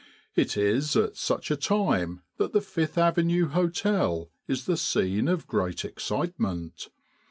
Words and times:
It 0.35 0.57
is 0.57 0.95
at 0.95 1.15
such 1.15 1.51
a 1.51 1.55
time 1.55 2.23
that 2.37 2.53
the 2.53 2.61
Fifth 2.61 2.97
Avenue 2.97 3.49
Hotel 3.49 4.31
is 4.47 4.65
the 4.65 4.75
scene 4.75 5.27
of 5.27 5.45
great 5.45 5.85
excitement. 5.85 6.89